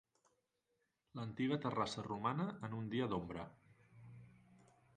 L'antiga 1.19 1.59
Terrassa 1.65 2.05
romana 2.07 2.47
en 2.69 2.75
un 2.79 2.87
dia 2.97 3.09
d'ombra. 3.13 3.47